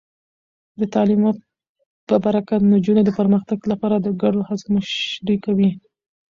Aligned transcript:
د 0.79 0.81
تعلیم 0.93 1.23
په 2.07 2.15
برکت، 2.25 2.61
نجونې 2.73 3.01
د 3.05 3.09
پرمختګ 3.19 3.59
لپاره 3.71 3.95
د 3.99 4.07
ګډو 4.21 4.41
هڅو 4.49 4.67
مشري 4.75 5.35
کوي. 5.45 5.69